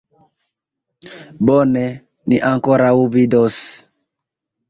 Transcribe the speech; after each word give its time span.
Bone, 1.49 1.83
ni 2.33 2.41
ankoraŭ 2.49 2.91
vidos! 3.17 3.59